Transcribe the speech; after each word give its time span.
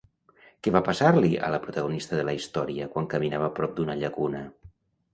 Què 0.67 0.71
va 0.75 0.81
passar-li 0.87 1.29
a 1.35 1.51
la 1.57 1.61
protagonista 1.67 2.19
de 2.21 2.25
la 2.31 2.35
història 2.41 2.91
quan 2.97 3.13
caminava 3.15 3.55
prop 3.61 3.81
d'una 3.81 4.03
llacuna? 4.05 4.47